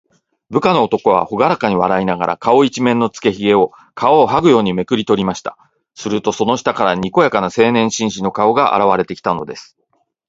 [0.49, 5.59] 部下の男は、ほがらかに笑いながら、顔いちめんのつけひげを、皮をはぐようにめくりとりました。
[5.93, 9.77] すると、その下から、にこやかな青年紳士の顔があらわれてきたのです。